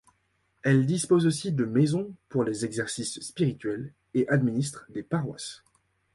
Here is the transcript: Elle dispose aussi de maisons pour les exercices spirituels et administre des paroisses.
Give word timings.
Elle 0.63 0.87
dispose 0.87 1.27
aussi 1.27 1.51
de 1.51 1.63
maisons 1.63 2.11
pour 2.29 2.43
les 2.43 2.65
exercices 2.65 3.19
spirituels 3.19 3.93
et 4.15 4.27
administre 4.29 4.83
des 4.89 5.03
paroisses. 5.03 5.63